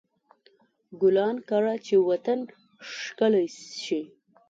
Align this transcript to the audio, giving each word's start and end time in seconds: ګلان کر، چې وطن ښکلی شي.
ګلان 1.01 1.35
کر، 1.49 1.63
چې 1.85 1.95
وطن 2.09 2.39
ښکلی 2.89 3.45
شي. 3.83 4.01